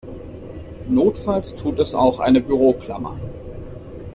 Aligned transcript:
Notfalls 0.89 1.55
tut 1.55 1.77
es 1.79 1.93
auch 1.93 2.19
eine 2.21 2.41
Büroklammer. 2.41 3.19